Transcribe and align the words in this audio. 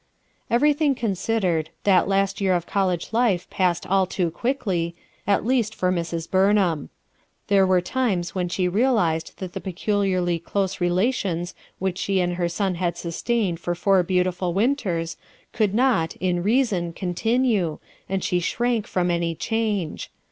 * 0.25 0.47
3 0.47 0.55
Everything 0.55 0.95
consii 0.95 1.39
Icred, 1.39 1.67
that 1.83 2.07
last 2.07 2.41
year 2.41 2.55
of 2.55 2.65
college 2.65 3.13
life 3.13 3.47
passed 3.51 3.85
all 3.85 4.07
too 4.07 4.31
quickly, 4.31 4.95
at 5.27 5.45
'east 5.45 5.75
for 5.75 5.91
Mrs, 5.91 6.27
Burnham. 6.27 6.89
There 7.49 7.67
were 7.67 7.81
times 7.81 8.33
when 8.33 8.49
she 8.49 8.67
realized 8.67 9.37
that 9.37 9.53
the 9.53 9.61
peculiarly 9.61 10.39
close 10.39 10.81
relations 10.81 11.53
which 11.77 11.99
she 11.99 12.19
and 12.19 12.33
her 12.33 12.49
son 12.49 12.73
had 12.81 12.97
sustained 12.97 13.59
for 13.59 13.75
four 13.75 14.01
beautiful 14.01 14.55
winters 14.55 15.17
could 15.53 15.75
not, 15.75 16.15
in 16.15 16.41
reason, 16.41 16.93
continue, 16.93 17.77
and 18.09 18.23
she 18.23 18.39
shrank 18.39 18.87
from 18.87 19.11
any 19.11 19.35
change. 19.35 20.09